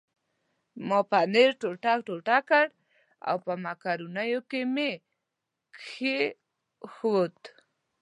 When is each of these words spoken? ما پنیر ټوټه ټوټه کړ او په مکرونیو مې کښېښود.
ما 0.87 0.99
پنیر 1.09 1.49
ټوټه 1.59 1.93
ټوټه 2.05 2.37
کړ 2.49 2.67
او 3.29 3.35
په 3.45 3.53
مکرونیو 3.63 4.39
مې 4.73 4.91
کښېښود. 5.75 7.37